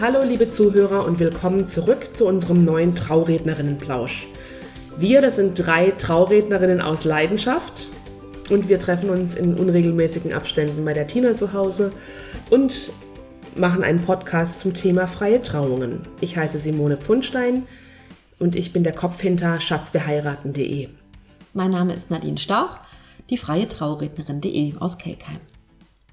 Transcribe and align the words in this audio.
Hallo 0.00 0.24
liebe 0.24 0.50
Zuhörer 0.50 1.06
und 1.06 1.20
willkommen 1.20 1.68
zurück 1.68 2.16
zu 2.16 2.26
unserem 2.26 2.64
neuen 2.64 2.96
Traurednerinnenplausch. 2.96 4.26
Wir, 4.98 5.22
das 5.22 5.36
sind 5.36 5.54
drei 5.54 5.92
Traurednerinnen 5.92 6.80
aus 6.80 7.04
Leidenschaft 7.04 7.86
und 8.50 8.68
wir 8.68 8.80
treffen 8.80 9.08
uns 9.08 9.36
in 9.36 9.54
unregelmäßigen 9.54 10.32
Abständen 10.32 10.84
bei 10.84 10.94
der 10.94 11.06
Tina 11.06 11.36
zu 11.36 11.52
Hause 11.52 11.92
und 12.50 12.92
machen 13.54 13.84
einen 13.84 14.02
Podcast 14.02 14.58
zum 14.58 14.74
Thema 14.74 15.06
freie 15.06 15.40
Trauungen. 15.40 16.00
Ich 16.20 16.36
heiße 16.36 16.58
Simone 16.58 16.96
Pfundstein 16.96 17.68
und 18.40 18.56
ich 18.56 18.72
bin 18.72 18.82
der 18.82 18.94
Kopf 18.94 19.20
hinter 19.20 19.60
schatzbeheiraten.de. 19.60 20.88
Mein 21.52 21.70
Name 21.70 21.94
ist 21.94 22.10
Nadine 22.10 22.38
Stauch, 22.38 22.80
die 23.30 23.36
freie 23.36 23.68
Traurednerin.de 23.68 24.74
aus 24.80 24.98
Kelkheim. 24.98 25.38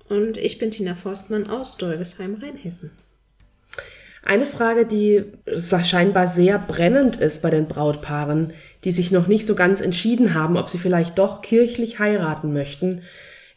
Und 0.08 0.38
ich 0.38 0.60
bin 0.60 0.70
Tina 0.70 0.94
Forstmann 0.94 1.48
aus 1.48 1.78
Dolgesheim, 1.78 2.38
Rheinhessen. 2.40 2.92
Eine 4.24 4.46
Frage, 4.46 4.86
die 4.86 5.24
scheinbar 5.58 6.28
sehr 6.28 6.60
brennend 6.60 7.16
ist 7.16 7.42
bei 7.42 7.50
den 7.50 7.68
Brautpaaren, 7.68 8.54
die 8.84 8.92
sich 8.92 9.12
noch 9.12 9.28
nicht 9.28 9.48
so 9.48 9.56
ganz 9.56 9.82
entschieden 9.82 10.36
haben, 10.36 10.58
ob 10.58 10.70
sie 10.70 10.78
vielleicht 10.78 11.18
doch 11.18 11.42
kirchlich 11.42 12.00
heiraten 12.00 12.54
möchten, 12.54 13.02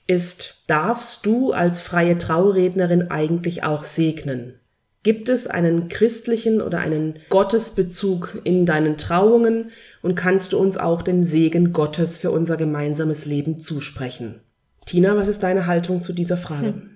ist, 0.07 0.65
darfst 0.67 1.27
du 1.27 1.53
als 1.53 1.81
freie 1.81 2.17
Traurednerin 2.17 3.11
eigentlich 3.11 3.65
auch 3.65 3.85
segnen? 3.85 4.55
Gibt 5.03 5.29
es 5.29 5.47
einen 5.47 5.89
christlichen 5.89 6.63
oder 6.63 6.79
einen 6.79 7.19
Gottesbezug 7.29 8.41
in 8.45 8.65
deinen 8.65 8.97
Trauungen 8.97 9.71
und 10.01 10.15
kannst 10.15 10.55
du 10.55 10.59
uns 10.59 10.79
auch 10.79 11.03
den 11.03 11.27
Segen 11.27 11.75
Gottes 11.75 12.17
für 12.17 12.31
unser 12.31 12.57
gemeinsames 12.57 13.27
Leben 13.27 13.59
zusprechen? 13.59 14.41
Tina, 14.87 15.15
was 15.15 15.29
ist 15.29 15.43
deine 15.43 15.67
Haltung 15.67 16.03
zu 16.03 16.15
dieser 16.15 16.39
Frage? 16.39 16.69
Hm. 16.69 16.94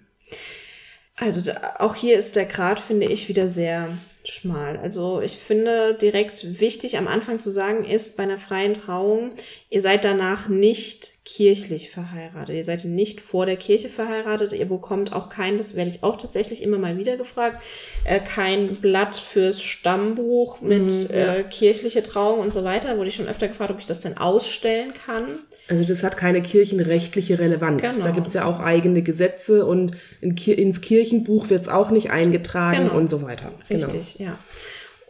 Also 1.20 1.40
da, 1.40 1.76
auch 1.78 1.94
hier 1.94 2.18
ist 2.18 2.36
der 2.36 2.46
Grad, 2.46 2.80
finde 2.80 3.06
ich, 3.06 3.28
wieder 3.28 3.48
sehr 3.48 3.98
schmal. 4.24 4.76
Also 4.76 5.20
ich 5.20 5.36
finde 5.36 5.94
direkt 5.94 6.60
wichtig 6.60 6.98
am 6.98 7.08
Anfang 7.08 7.40
zu 7.40 7.50
sagen 7.50 7.84
ist, 7.84 8.16
bei 8.16 8.24
einer 8.24 8.38
freien 8.38 8.74
Trauung, 8.74 9.32
ihr 9.70 9.80
seid 9.80 10.04
danach 10.04 10.48
nicht 10.48 11.17
kirchlich 11.28 11.90
verheiratet. 11.90 12.56
Ihr 12.56 12.64
seid 12.64 12.86
nicht 12.86 13.20
vor 13.20 13.44
der 13.44 13.56
Kirche 13.56 13.90
verheiratet. 13.90 14.54
Ihr 14.54 14.64
bekommt 14.64 15.12
auch 15.12 15.28
kein, 15.28 15.58
das 15.58 15.76
werde 15.76 15.90
ich 15.90 16.02
auch 16.02 16.16
tatsächlich 16.16 16.62
immer 16.62 16.78
mal 16.78 16.96
wieder 16.96 17.18
gefragt, 17.18 17.62
äh, 18.04 18.18
kein 18.18 18.76
Blatt 18.76 19.14
fürs 19.16 19.62
Stammbuch 19.62 20.62
mit 20.62 20.84
mhm, 20.84 21.06
ja. 21.12 21.34
äh, 21.34 21.42
kirchliche 21.44 22.02
Trauung 22.02 22.40
und 22.40 22.54
so 22.54 22.64
weiter. 22.64 22.88
Da 22.88 22.96
wurde 22.96 23.10
ich 23.10 23.14
schon 23.16 23.28
öfter 23.28 23.46
gefragt, 23.46 23.70
ob 23.70 23.78
ich 23.78 23.84
das 23.84 24.00
denn 24.00 24.16
ausstellen 24.16 24.94
kann. 24.94 25.40
Also 25.68 25.84
das 25.84 26.02
hat 26.02 26.16
keine 26.16 26.40
kirchenrechtliche 26.40 27.38
Relevanz. 27.38 27.82
Genau. 27.82 28.04
Da 28.04 28.10
gibt's 28.10 28.32
ja 28.32 28.46
auch 28.46 28.60
eigene 28.60 29.02
Gesetze 29.02 29.66
und 29.66 29.92
in, 30.22 30.34
ins 30.34 30.80
Kirchenbuch 30.80 31.50
wird's 31.50 31.68
auch 31.68 31.90
nicht 31.90 32.10
eingetragen 32.10 32.84
genau. 32.84 32.96
und 32.96 33.08
so 33.10 33.20
weiter. 33.20 33.52
Genau. 33.68 33.84
Richtig, 33.84 34.18
ja. 34.18 34.38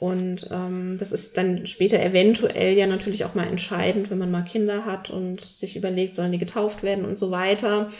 Und 0.00 0.48
ähm, 0.52 0.96
das 0.98 1.10
ist 1.10 1.36
dann 1.36 1.66
später 1.66 2.00
eventuell 2.00 2.78
ja 2.78 2.86
natürlich 2.86 3.24
auch 3.24 3.34
mal 3.34 3.48
entscheidend, 3.48 4.10
wenn 4.10 4.18
man 4.18 4.30
mal 4.30 4.42
Kinder 4.42 4.86
hat 4.86 5.10
und 5.10 5.40
sich 5.40 5.76
überlegt, 5.76 6.14
sollen 6.14 6.30
die 6.30 6.38
getauft 6.38 6.84
werden 6.84 7.04
und 7.04 7.18
so 7.18 7.32
weiter. 7.32 7.90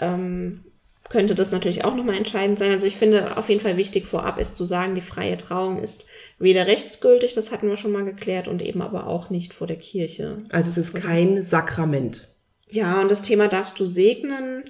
Ähm, 0.00 0.64
könnte 1.10 1.34
das 1.34 1.50
natürlich 1.50 1.84
auch 1.84 1.94
nochmal 1.94 2.16
entscheidend 2.16 2.58
sein. 2.58 2.70
Also 2.70 2.86
ich 2.86 2.96
finde 2.96 3.36
auf 3.36 3.50
jeden 3.50 3.60
Fall 3.60 3.76
wichtig 3.76 4.06
vorab 4.06 4.38
ist 4.38 4.56
zu 4.56 4.64
sagen, 4.64 4.94
die 4.94 5.02
freie 5.02 5.36
Trauung 5.36 5.78
ist 5.78 6.06
weder 6.38 6.66
rechtsgültig, 6.66 7.34
das 7.34 7.52
hatten 7.52 7.68
wir 7.68 7.76
schon 7.76 7.92
mal 7.92 8.04
geklärt, 8.04 8.48
und 8.48 8.62
eben 8.62 8.80
aber 8.80 9.06
auch 9.06 9.28
nicht 9.28 9.52
vor 9.52 9.66
der 9.66 9.76
Kirche. 9.76 10.38
Also 10.48 10.70
es 10.70 10.78
ist 10.78 10.94
kein 10.94 11.42
Sakrament. 11.42 12.28
Ja, 12.70 13.02
und 13.02 13.10
das 13.10 13.20
Thema 13.20 13.48
darfst 13.48 13.78
du 13.78 13.84
segnen. 13.84 14.64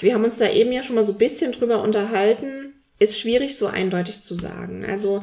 Wir 0.00 0.14
haben 0.14 0.24
uns 0.24 0.38
da 0.38 0.50
eben 0.50 0.72
ja 0.72 0.82
schon 0.82 0.96
mal 0.96 1.04
so 1.04 1.12
ein 1.12 1.18
bisschen 1.18 1.52
drüber 1.52 1.82
unterhalten. 1.82 2.72
Ist 2.98 3.18
schwierig 3.18 3.58
so 3.58 3.66
eindeutig 3.66 4.22
zu 4.22 4.34
sagen. 4.34 4.86
Also 4.88 5.22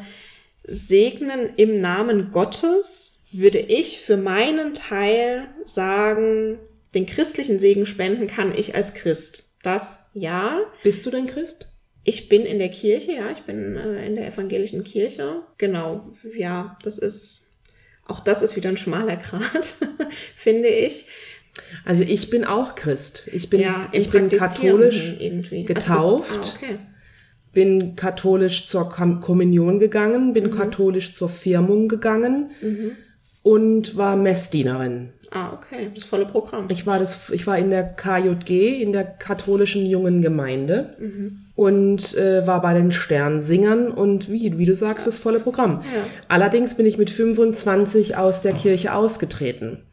segnen 0.64 1.50
im 1.58 1.82
Namen 1.82 2.32
Gottes 2.32 3.24
würde 3.32 3.60
ich 3.60 4.00
für 4.00 4.18
meinen 4.18 4.74
Teil 4.74 5.48
sagen, 5.64 6.60
den 6.94 7.06
christlichen 7.06 7.60
Segen 7.60 7.86
spenden 7.86 8.28
kann 8.28 8.54
ich 8.54 8.76
als 8.76 8.94
Christ. 8.94 9.56
Das 9.64 10.10
ja. 10.14 10.60
Bist 10.84 11.06
du 11.06 11.12
denn 11.12 11.28
Christ? 11.28 11.68
Ich 12.04 12.30
bin 12.30 12.42
in 12.42 12.60
der 12.60 12.70
Kirche, 12.70 13.14
ja, 13.14 13.30
ich 13.32 13.44
bin 13.44 13.78
äh, 13.78 14.06
in 14.06 14.16
der 14.16 14.28
evangelischen 14.28 14.84
Kirche. 14.84 15.44
Genau, 15.58 16.12
ja, 16.36 16.78
das 16.84 16.98
ist, 16.98 17.52
auch 18.08 18.20
das 18.20 18.42
ist 18.42 18.56
wieder 18.56 18.70
ein 18.70 18.78
schmaler 18.78 19.18
Grad, 19.18 19.76
finde 20.36 20.68
ich. 20.68 21.06
Also 21.86 22.04
ich 22.04 22.30
bin 22.30 22.44
auch 22.44 22.76
Christ. 22.76 23.30
Ich 23.32 23.50
bin, 23.50 23.62
ja, 23.62 23.88
ich 23.92 24.10
bin 24.10 24.30
katholisch 24.30 25.18
getauft. 25.66 26.32
Ach, 26.32 26.38
bist, 26.38 26.58
ah, 26.62 26.66
okay 26.66 26.80
bin 27.54 27.96
katholisch 27.96 28.68
zur 28.68 28.90
Kommunion 28.90 29.80
gegangen, 29.80 30.34
bin 30.34 30.46
mhm. 30.46 30.52
katholisch 30.52 31.14
zur 31.14 31.30
Firmung 31.30 31.88
gegangen 31.88 32.52
mhm. 32.62 32.92
und 33.44 33.98
war 33.98 34.16
Messdienerin. 34.16 35.10
Ah, 35.32 35.54
okay, 35.54 35.90
das 35.94 36.04
volle 36.04 36.26
Programm. 36.26 36.68
Ich 36.70 36.86
war 36.86 37.00
das, 37.00 37.30
ich 37.30 37.48
war 37.48 37.58
in 37.58 37.70
der 37.70 37.84
KJG, 37.84 38.82
in 38.82 38.92
der 38.92 39.06
katholischen 39.06 39.86
jungen 39.86 40.22
Gemeinde 40.22 40.96
mhm. 41.00 41.46
und 41.56 42.18
äh, 42.18 42.46
war 42.46 42.62
bei 42.62 42.74
den 42.74 42.92
Sternsingern 42.92 43.90
und 43.92 44.30
wie, 44.30 44.58
wie 44.58 44.66
du 44.66 44.76
sagst, 44.76 45.08
das 45.08 45.18
volle 45.18 45.40
Programm. 45.40 45.82
Ja. 45.84 46.04
Allerdings 46.28 46.76
bin 46.76 46.86
ich 46.86 46.98
mit 46.98 47.10
25 47.10 48.18
aus 48.18 48.42
der 48.42 48.54
Kirche 48.54 48.94
ausgetreten. 48.94 49.84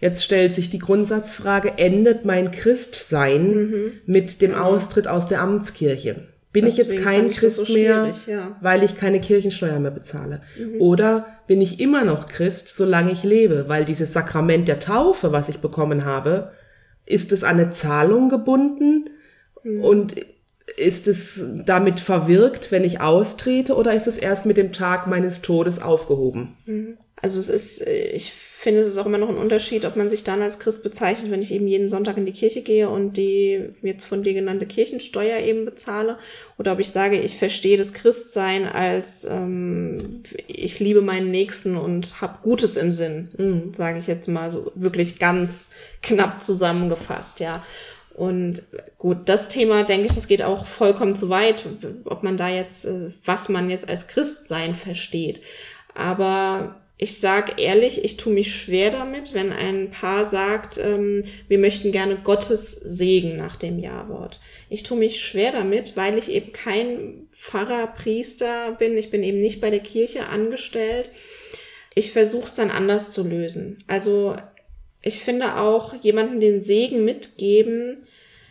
Jetzt 0.00 0.24
stellt 0.24 0.54
sich 0.54 0.70
die 0.70 0.78
Grundsatzfrage, 0.78 1.74
endet 1.76 2.24
mein 2.24 2.50
Christsein 2.50 3.54
mhm. 3.54 3.92
mit 4.06 4.42
dem 4.42 4.52
genau. 4.52 4.64
Austritt 4.64 5.08
aus 5.08 5.26
der 5.26 5.42
Amtskirche? 5.42 6.26
Bin 6.52 6.64
Deswegen 6.64 6.88
ich 6.88 6.94
jetzt 6.94 7.04
kein 7.04 7.30
Christ 7.30 7.56
so 7.66 7.72
mehr, 7.72 8.10
ja. 8.26 8.56
weil 8.60 8.82
ich 8.82 8.96
keine 8.96 9.20
Kirchensteuer 9.20 9.78
mehr 9.78 9.90
bezahle? 9.90 10.40
Mhm. 10.58 10.80
Oder 10.80 11.26
bin 11.46 11.60
ich 11.60 11.78
immer 11.78 12.04
noch 12.04 12.26
Christ, 12.26 12.68
solange 12.74 13.12
ich 13.12 13.22
lebe? 13.22 13.68
Weil 13.68 13.84
dieses 13.84 14.12
Sakrament 14.12 14.66
der 14.66 14.80
Taufe, 14.80 15.30
was 15.30 15.48
ich 15.48 15.58
bekommen 15.58 16.04
habe, 16.04 16.52
ist 17.04 17.32
es 17.32 17.44
an 17.44 17.58
eine 17.58 17.70
Zahlung 17.70 18.28
gebunden 18.28 19.10
mhm. 19.62 19.84
und 19.84 20.16
ist 20.76 21.08
es 21.08 21.44
damit 21.64 22.00
verwirkt, 22.00 22.70
wenn 22.72 22.84
ich 22.84 23.00
austrete, 23.00 23.74
oder 23.74 23.94
ist 23.94 24.06
es 24.06 24.18
erst 24.18 24.46
mit 24.46 24.56
dem 24.56 24.72
Tag 24.72 25.06
meines 25.06 25.42
Todes 25.42 25.80
aufgehoben? 25.80 26.56
Mhm. 26.66 26.98
Also 27.20 27.40
es 27.40 27.48
ist, 27.48 27.86
äh, 27.86 28.08
ich 28.08 28.32
finde, 28.32 28.80
es 28.80 28.88
ist 28.88 28.98
auch 28.98 29.06
immer 29.06 29.18
noch 29.18 29.28
ein 29.28 29.36
Unterschied, 29.36 29.84
ob 29.84 29.94
man 29.94 30.10
sich 30.10 30.24
dann 30.24 30.42
als 30.42 30.58
Christ 30.58 30.82
bezeichnet, 30.82 31.30
wenn 31.30 31.42
ich 31.42 31.52
eben 31.52 31.68
jeden 31.68 31.88
Sonntag 31.88 32.16
in 32.16 32.26
die 32.26 32.32
Kirche 32.32 32.60
gehe 32.62 32.88
und 32.88 33.16
die 33.16 33.70
jetzt 33.82 34.04
von 34.04 34.24
dir 34.24 34.34
genannte 34.34 34.66
Kirchensteuer 34.66 35.38
eben 35.38 35.64
bezahle, 35.64 36.18
oder 36.58 36.72
ob 36.72 36.80
ich 36.80 36.90
sage, 36.90 37.20
ich 37.20 37.36
verstehe 37.36 37.78
das 37.78 37.92
Christsein 37.92 38.66
als 38.66 39.24
ähm, 39.30 40.22
ich 40.48 40.80
liebe 40.80 41.02
meinen 41.02 41.30
Nächsten 41.30 41.76
und 41.76 42.20
habe 42.20 42.38
Gutes 42.42 42.76
im 42.76 42.90
Sinn, 42.90 43.28
mhm. 43.38 43.74
sage 43.74 43.98
ich 43.98 44.08
jetzt 44.08 44.26
mal 44.26 44.50
so 44.50 44.72
wirklich 44.74 45.20
ganz 45.20 45.74
knapp 46.02 46.44
zusammengefasst, 46.44 47.38
ja. 47.38 47.64
Und 48.14 48.64
gut, 48.98 49.18
das 49.26 49.48
Thema, 49.48 49.84
denke 49.84 50.06
ich, 50.06 50.14
das 50.16 50.26
geht 50.26 50.42
auch 50.42 50.66
vollkommen 50.66 51.14
zu 51.14 51.30
weit, 51.30 51.68
ob 52.04 52.24
man 52.24 52.36
da 52.36 52.48
jetzt, 52.48 52.86
äh, 52.86 53.12
was 53.24 53.48
man 53.48 53.70
jetzt 53.70 53.88
als 53.88 54.08
Christsein 54.08 54.74
versteht. 54.74 55.40
Aber 55.94 56.74
ich 57.00 57.20
sage 57.20 57.52
ehrlich, 57.62 58.04
ich 58.04 58.16
tue 58.16 58.32
mich 58.32 58.52
schwer 58.52 58.90
damit, 58.90 59.32
wenn 59.32 59.52
ein 59.52 59.90
Paar 59.90 60.24
sagt, 60.24 60.78
ähm, 60.78 61.22
wir 61.46 61.58
möchten 61.58 61.92
gerne 61.92 62.16
Gottes 62.16 62.72
Segen 62.72 63.36
nach 63.36 63.54
dem 63.54 63.78
Ja-Wort. 63.78 64.40
Ich 64.68 64.82
tue 64.82 64.98
mich 64.98 65.20
schwer 65.20 65.52
damit, 65.52 65.96
weil 65.96 66.18
ich 66.18 66.32
eben 66.32 66.52
kein 66.52 67.28
Pfarrer, 67.30 67.86
Priester 67.86 68.72
bin. 68.80 68.98
Ich 68.98 69.10
bin 69.10 69.22
eben 69.22 69.38
nicht 69.38 69.60
bei 69.60 69.70
der 69.70 69.78
Kirche 69.78 70.26
angestellt. 70.26 71.10
Ich 71.94 72.10
versuche 72.10 72.46
es 72.46 72.54
dann 72.54 72.72
anders 72.72 73.12
zu 73.12 73.22
lösen. 73.22 73.84
Also 73.86 74.34
ich 75.00 75.20
finde 75.20 75.56
auch, 75.56 75.94
jemanden 76.02 76.40
den 76.40 76.60
Segen 76.60 77.04
mitgeben, 77.04 78.08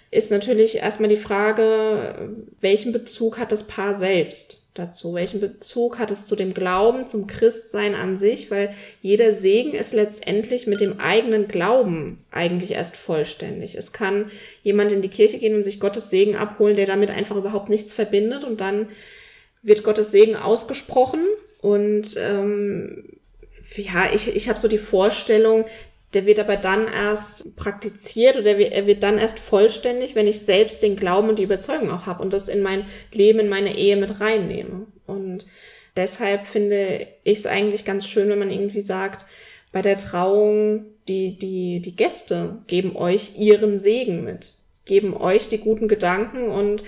ist 0.10 0.32
natürlich 0.32 0.78
erstmal 0.78 1.10
die 1.10 1.18
Frage, 1.18 2.34
welchen 2.62 2.94
Bezug 2.94 3.40
hat 3.40 3.52
das 3.52 3.68
Paar 3.68 3.94
selbst 3.94 4.67
dazu? 4.80 5.14
Welchen 5.14 5.40
Bezug 5.40 6.00
hat 6.00 6.12
es 6.12 6.26
zu 6.26 6.36
dem 6.36 6.54
Glauben, 6.54 7.08
zum 7.08 7.28
Christsein 7.28 7.96
an 7.96 8.18
sich? 8.18 8.52
Weil 8.52 8.74
jeder 9.02 9.32
Segen 9.32 9.74
ist 9.74 9.94
letztendlich 9.94 10.68
mit 10.68 10.82
dem 10.82 11.00
eigenen 11.00 11.48
Glauben 11.48 12.24
eigentlich 12.32 12.72
erst 12.72 12.96
vollständig. 12.96 13.76
Es 13.76 13.94
kann 13.94 14.32
jemand 14.64 14.92
in 14.92 15.02
die 15.02 15.10
Kirche 15.10 15.40
gehen 15.40 15.56
und 15.56 15.64
sich 15.64 15.80
Gottes 15.80 16.10
Segen 16.10 16.36
abholen, 16.36 16.76
der 16.76 16.86
damit 16.86 17.12
einfach 17.12 17.36
überhaupt 17.36 17.70
nichts 17.70 17.94
verbindet 17.94 18.44
und 18.44 18.62
dann 18.62 18.88
wird 19.64 19.84
Gottes 19.84 20.12
Segen 20.12 20.36
ausgesprochen 20.36 21.22
und 21.62 22.16
ähm, 22.18 23.04
ja, 23.76 24.08
ich, 24.14 24.34
ich 24.34 24.50
habe 24.50 24.60
so 24.60 24.68
die 24.68 24.78
Vorstellung, 24.78 25.66
der 26.13 26.25
wird 26.25 26.39
aber 26.39 26.56
dann 26.56 26.88
erst 26.88 27.56
praktiziert 27.56 28.38
oder 28.38 28.57
er 28.57 28.88
wird 28.88 29.04
dann 29.04 29.18
erst 29.18 29.39
vollständig, 29.39 30.15
wenn 30.15 30.27
ich 30.27 30.39
selbst 30.42 30.81
den 30.81 30.95
Glauben 30.95 31.30
und 31.30 31.39
die 31.39 31.44
Überzeugung 31.44 31.92
auch 31.92 32.06
habe 32.06 32.24
und 32.24 32.31
das 32.31 32.48
in 32.48 32.62
mein 32.62 32.86
Leben, 33.12 33.39
in 33.39 33.50
meine 33.50 33.77
Ehe 33.77 33.98
mit 33.98 34.21
reinnehme. 34.21 34.88
Und 35.06 35.45
deshalb 35.95 36.48
finde 36.48 37.07
ich 37.24 37.39
es 37.39 37.45
eigentlich 37.45 37.83
ganz 37.83 38.07
schön, 38.07 38.30
wenn 38.30 38.39
man 38.39 38.51
irgendwie 38.51 38.81
sagt, 38.81 39.25
bei 39.74 39.81
der 39.81 39.98
Trauung, 39.98 40.86
die, 41.09 41.38
die, 41.38 41.81
die 41.81 41.95
Gäste 41.95 42.59
geben 42.68 42.95
euch 42.95 43.38
ihren 43.38 43.77
Segen 43.77 44.24
mit, 44.24 44.56
geben 44.86 45.15
euch 45.15 45.50
die 45.50 45.59
guten 45.59 45.89
Gedanken 45.89 46.48
und 46.48 46.83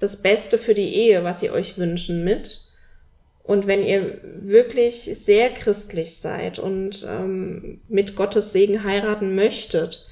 das 0.00 0.20
Beste 0.20 0.58
für 0.58 0.74
die 0.74 0.94
Ehe, 0.94 1.22
was 1.22 1.40
sie 1.40 1.50
euch 1.50 1.78
wünschen 1.78 2.24
mit. 2.24 2.60
Und 3.44 3.66
wenn 3.66 3.84
ihr 3.84 4.20
wirklich 4.40 5.02
sehr 5.12 5.50
christlich 5.50 6.16
seid 6.16 6.58
und 6.58 7.06
ähm, 7.08 7.82
mit 7.88 8.16
Gottes 8.16 8.52
Segen 8.52 8.84
heiraten 8.84 9.34
möchtet, 9.34 10.08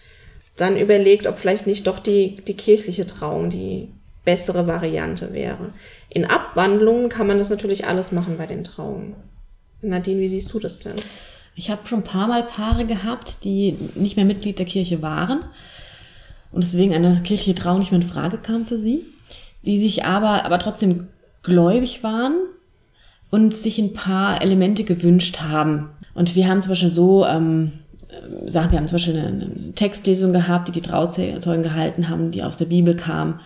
dann 0.56 0.76
überlegt, 0.76 1.26
ob 1.26 1.38
vielleicht 1.38 1.66
nicht 1.66 1.86
doch 1.86 1.98
die, 1.98 2.34
die 2.36 2.54
kirchliche 2.54 3.06
Trauung 3.06 3.48
die 3.48 3.88
bessere 4.26 4.66
Variante 4.66 5.32
wäre. 5.32 5.72
In 6.10 6.26
Abwandlungen 6.26 7.08
kann 7.08 7.26
man 7.26 7.38
das 7.38 7.48
natürlich 7.48 7.86
alles 7.86 8.12
machen 8.12 8.36
bei 8.36 8.46
den 8.46 8.64
Trauungen. 8.64 9.16
Nadine, 9.80 10.20
wie 10.20 10.28
siehst 10.28 10.52
du 10.52 10.58
das 10.58 10.78
denn? 10.78 10.96
Ich 11.54 11.70
habe 11.70 11.86
schon 11.86 12.00
ein 12.00 12.04
paar 12.04 12.28
Mal 12.28 12.42
Paare 12.42 12.84
gehabt, 12.84 13.44
die 13.44 13.76
nicht 13.94 14.16
mehr 14.16 14.26
Mitglied 14.26 14.58
der 14.58 14.66
Kirche 14.66 15.00
waren 15.00 15.40
und 16.52 16.62
deswegen 16.62 16.94
eine 16.94 17.22
kirchliche 17.24 17.54
Trauung 17.54 17.78
nicht 17.78 17.92
mehr 17.92 18.02
in 18.02 18.06
Frage 18.06 18.36
kam 18.36 18.66
für 18.66 18.76
sie, 18.76 19.04
die 19.64 19.78
sich 19.78 20.04
aber, 20.04 20.44
aber 20.44 20.58
trotzdem 20.58 21.08
gläubig 21.42 22.02
waren 22.02 22.36
und 23.32 23.54
sich 23.54 23.78
ein 23.78 23.94
paar 23.94 24.42
Elemente 24.42 24.84
gewünscht 24.84 25.40
haben. 25.40 25.88
Und 26.12 26.36
wir 26.36 26.46
haben 26.46 26.60
zum 26.60 26.68
Beispiel 26.68 26.90
so 26.90 27.24
ähm, 27.24 27.72
Sachen, 28.44 28.72
wir 28.72 28.78
haben 28.78 28.86
zum 28.86 28.96
Beispiel 28.96 29.18
eine, 29.18 29.28
eine 29.28 29.72
Textlesung 29.74 30.34
gehabt, 30.34 30.68
die 30.68 30.72
die 30.72 30.82
Trauzeugen 30.82 31.62
gehalten 31.62 32.10
haben, 32.10 32.30
die 32.30 32.42
aus 32.42 32.58
der 32.58 32.66
Bibel 32.66 32.94
kam. 32.94 33.40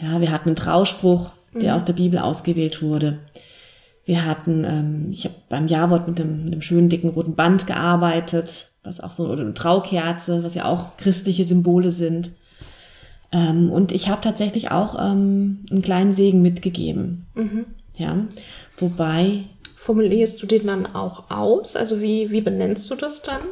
Ja, 0.00 0.22
wir 0.22 0.32
hatten 0.32 0.48
einen 0.48 0.56
Trauspruch, 0.56 1.32
der 1.52 1.72
mhm. 1.72 1.76
aus 1.76 1.84
der 1.84 1.92
Bibel 1.92 2.18
ausgewählt 2.18 2.80
wurde. 2.80 3.18
Wir 4.06 4.24
hatten, 4.24 4.64
ähm, 4.64 5.08
ich 5.10 5.26
habe 5.26 5.34
beim 5.50 5.66
Jawort 5.66 6.08
mit 6.08 6.18
dem, 6.18 6.44
mit 6.44 6.54
dem 6.54 6.62
schönen 6.62 6.88
dicken 6.88 7.10
roten 7.10 7.34
Band 7.34 7.66
gearbeitet, 7.66 8.70
was 8.84 9.00
auch 9.00 9.12
so, 9.12 9.26
oder 9.28 9.42
eine 9.42 9.52
Traukerze, 9.52 10.42
was 10.42 10.54
ja 10.54 10.64
auch 10.64 10.96
christliche 10.96 11.44
Symbole 11.44 11.90
sind. 11.90 12.30
Ähm, 13.32 13.70
und 13.70 13.92
ich 13.92 14.08
habe 14.08 14.22
tatsächlich 14.22 14.70
auch 14.70 14.98
ähm, 14.98 15.66
einen 15.70 15.82
kleinen 15.82 16.12
Segen 16.12 16.40
mitgegeben. 16.40 17.26
Mhm. 17.34 17.66
Ja, 17.96 18.16
wobei. 18.78 19.44
Formulierst 19.76 20.42
du 20.42 20.46
den 20.46 20.66
dann 20.66 20.94
auch 20.94 21.30
aus? 21.30 21.76
Also 21.76 22.00
wie, 22.00 22.30
wie 22.30 22.40
benennst 22.40 22.90
du 22.90 22.94
das 22.94 23.22
dann? 23.22 23.42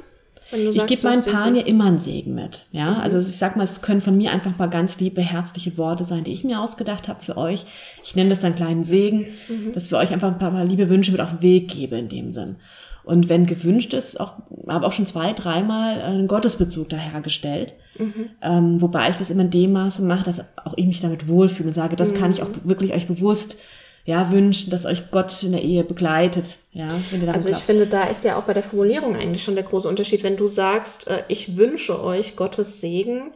ich 0.52 0.86
gebe 0.86 1.02
meinen 1.04 1.24
Paaren 1.24 1.54
ja 1.56 1.62
immer 1.62 1.86
einen 1.86 1.98
Segen 1.98 2.34
mit. 2.34 2.66
Ja, 2.72 2.90
mhm. 2.90 3.00
also 3.00 3.18
ich 3.18 3.36
sag 3.36 3.56
mal, 3.56 3.64
es 3.64 3.80
können 3.80 4.00
von 4.00 4.16
mir 4.16 4.32
einfach 4.32 4.58
mal 4.58 4.68
ganz 4.68 4.98
liebe, 5.00 5.22
herzliche 5.22 5.78
Worte 5.78 6.04
sein, 6.04 6.24
die 6.24 6.32
ich 6.32 6.44
mir 6.44 6.60
ausgedacht 6.60 7.08
habe 7.08 7.22
für 7.22 7.36
euch. 7.36 7.64
Ich 8.04 8.14
nenne 8.14 8.30
das 8.30 8.40
dann 8.40 8.54
kleinen 8.54 8.84
Segen, 8.84 9.28
mhm. 9.48 9.72
dass 9.72 9.90
wir 9.90 9.98
euch 9.98 10.12
einfach 10.12 10.28
ein 10.28 10.38
paar, 10.38 10.50
paar 10.50 10.64
liebe 10.64 10.88
Wünsche 10.88 11.12
mit 11.12 11.20
auf 11.20 11.30
den 11.30 11.42
Weg 11.42 11.68
geben 11.68 12.00
in 12.00 12.08
dem 12.08 12.30
Sinn. 12.30 12.56
Und 13.04 13.28
wenn 13.28 13.46
gewünscht 13.46 13.94
ist, 13.94 14.20
auch, 14.20 14.34
habe 14.68 14.86
auch 14.86 14.92
schon 14.92 15.06
zwei, 15.06 15.32
dreimal 15.32 16.00
einen 16.02 16.28
Gottesbezug 16.28 16.88
dahergestellt. 16.88 17.74
Mhm. 17.98 18.30
Ähm, 18.40 18.80
wobei 18.80 19.08
ich 19.08 19.16
das 19.16 19.30
immer 19.30 19.42
in 19.42 19.50
dem 19.50 19.72
Maße 19.72 20.02
mache, 20.02 20.24
dass 20.24 20.44
auch 20.64 20.74
ich 20.76 20.86
mich 20.86 21.00
damit 21.00 21.26
wohlfühle 21.28 21.68
und 21.68 21.74
sage, 21.74 21.96
das 21.96 22.14
kann 22.14 22.30
ich 22.30 22.40
mhm. 22.40 22.44
auch 22.44 22.50
wirklich 22.64 22.92
euch 22.92 23.08
bewusst 23.08 23.56
ja, 24.04 24.32
wünschen, 24.32 24.70
dass 24.70 24.84
euch 24.84 25.10
Gott 25.10 25.42
in 25.42 25.52
der 25.52 25.62
Ehe 25.62 25.84
begleitet. 25.84 26.58
Ja, 26.72 26.88
wenn 27.10 27.22
ihr 27.22 27.32
also 27.32 27.50
ich 27.50 27.58
finde, 27.58 27.86
da 27.86 28.04
ist 28.04 28.24
ja 28.24 28.36
auch 28.36 28.42
bei 28.42 28.52
der 28.52 28.64
Formulierung 28.64 29.14
eigentlich 29.14 29.44
schon 29.44 29.54
der 29.54 29.64
große 29.64 29.88
Unterschied. 29.88 30.24
Wenn 30.24 30.36
du 30.36 30.48
sagst, 30.48 31.08
äh, 31.08 31.22
ich 31.28 31.56
wünsche 31.56 32.02
euch 32.02 32.34
Gottes 32.34 32.80
Segen, 32.80 33.30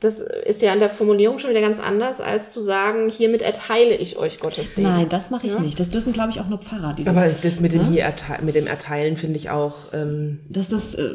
das 0.00 0.20
ist 0.20 0.62
ja 0.62 0.72
an 0.72 0.78
der 0.78 0.90
Formulierung 0.90 1.40
schon 1.40 1.50
wieder 1.50 1.60
ganz 1.60 1.80
anders, 1.80 2.20
als 2.20 2.52
zu 2.52 2.60
sagen, 2.60 3.10
hiermit 3.10 3.42
erteile 3.42 3.96
ich 3.96 4.16
euch 4.16 4.38
Gottes 4.38 4.76
Segen. 4.76 4.88
Nein, 4.88 5.08
das 5.08 5.30
mache 5.30 5.48
ich 5.48 5.54
ja? 5.54 5.60
nicht. 5.60 5.78
Das 5.78 5.90
dürfen, 5.90 6.12
glaube 6.12 6.30
ich, 6.30 6.40
auch 6.40 6.48
nur 6.48 6.58
Pfarrer. 6.58 6.94
Dieses, 6.94 7.10
Aber 7.10 7.28
das 7.28 7.58
mit 7.58 7.72
dem 7.72 7.82
ne? 7.82 7.90
hier 7.90 8.04
erteilen, 8.04 8.46
mit 8.46 8.54
dem 8.54 8.68
Erteilen 8.68 9.16
finde 9.16 9.36
ich 9.36 9.50
auch. 9.50 9.74
Ähm, 9.92 10.40
das, 10.48 10.68
das 10.68 10.94
äh, 10.94 11.10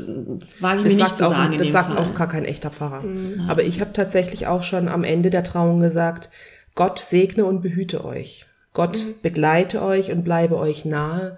wage 0.59 0.81
ich 0.81 0.97
mir 0.97 1.03
nicht 1.03 1.17
zu 1.17 1.25
auch, 1.25 1.31
sagen. 1.31 1.57
Das 1.57 1.69
sagt 1.69 1.93
Fall. 1.93 1.97
auch 1.97 2.13
gar 2.13 2.27
kein 2.27 2.43
echter 2.43 2.69
Pfarrer. 2.69 3.01
Mhm. 3.01 3.49
Aber 3.49 3.63
ich 3.63 3.79
habe 3.79 3.93
tatsächlich 3.93 4.47
auch 4.47 4.63
schon 4.63 4.89
am 4.89 5.05
Ende 5.05 5.29
der 5.29 5.45
Trauung 5.45 5.79
gesagt, 5.79 6.29
Gott 6.75 6.99
segne 6.99 7.45
und 7.45 7.61
behüte 7.61 8.03
euch. 8.03 8.45
Gott 8.73 9.03
mhm. 9.05 9.15
begleite 9.21 9.81
euch 9.81 10.11
und 10.11 10.23
bleibe 10.23 10.57
euch 10.57 10.85
nahe. 10.85 11.37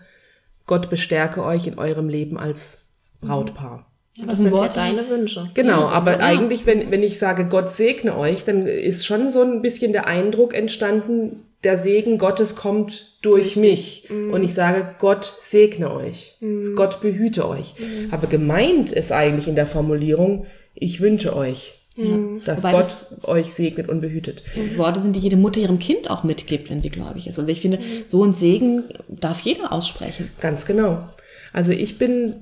Gott 0.65 0.89
bestärke 0.89 1.43
euch 1.43 1.67
in 1.67 1.77
eurem 1.77 2.09
Leben 2.09 2.37
als 2.37 2.85
Brautpaar. 3.21 3.85
Ja, 4.15 4.25
das 4.27 4.39
sind 4.39 4.53
Worte. 4.53 4.79
ja 4.79 4.87
deine 4.87 5.09
Wünsche. 5.09 5.49
Genau, 5.53 5.81
ja, 5.81 5.89
aber 5.89 6.21
eigentlich, 6.21 6.65
wenn, 6.65 6.89
wenn 6.89 7.03
ich 7.03 7.19
sage, 7.19 7.45
Gott 7.45 7.69
segne 7.69 8.17
euch, 8.17 8.45
dann 8.45 8.65
ist 8.65 9.05
schon 9.05 9.29
so 9.29 9.41
ein 9.41 9.61
bisschen 9.61 9.91
der 9.91 10.07
Eindruck 10.07 10.53
entstanden, 10.53 11.45
der 11.65 11.77
Segen 11.77 12.17
Gottes 12.17 12.55
kommt 12.55 13.17
durch 13.21 13.57
mich. 13.57 14.07
Mhm. 14.09 14.31
Und 14.31 14.43
ich 14.43 14.53
sage, 14.53 14.95
Gott 14.99 15.33
segne 15.41 15.91
euch. 15.93 16.37
Mhm. 16.39 16.75
Gott 16.75 17.01
behüte 17.01 17.49
euch. 17.49 17.73
Mhm. 17.77 18.13
Aber 18.13 18.27
gemeint 18.27 18.91
ist 18.93 19.11
eigentlich 19.11 19.49
in 19.49 19.55
der 19.55 19.65
Formulierung, 19.65 20.45
ich 20.73 21.01
wünsche 21.01 21.35
euch. 21.35 21.84
Mhm. 21.95 22.41
Dass 22.45 22.63
Wobei 22.63 22.71
Gott 22.73 22.81
das, 22.81 23.07
euch 23.23 23.53
segnet 23.53 23.87
und 23.89 24.01
behütet. 24.01 24.43
Worte 24.75 24.99
sind, 24.99 25.15
die 25.15 25.21
jede 25.21 25.37
Mutter 25.37 25.61
ihrem 25.61 25.79
Kind 25.79 26.09
auch 26.09 26.23
mitgibt, 26.23 26.69
wenn 26.69 26.81
sie 26.81 26.89
gläubig 26.89 27.27
ist. 27.27 27.39
Also 27.39 27.51
ich 27.51 27.61
finde, 27.61 27.79
so 28.05 28.23
ein 28.23 28.33
Segen 28.33 28.83
darf 29.07 29.39
jeder 29.41 29.71
aussprechen. 29.71 30.29
Ganz 30.39 30.65
genau. 30.65 31.07
Also 31.53 31.71
ich 31.71 31.97
bin 31.97 32.35